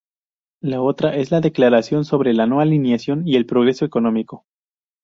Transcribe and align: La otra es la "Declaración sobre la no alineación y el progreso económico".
La 0.63 0.81
otra 0.81 1.15
es 1.15 1.29
la 1.29 1.41
"Declaración 1.41 2.05
sobre 2.05 2.33
la 2.33 2.47
no 2.47 2.59
alineación 2.59 3.21
y 3.27 3.35
el 3.35 3.45
progreso 3.45 3.85
económico". 3.85 4.47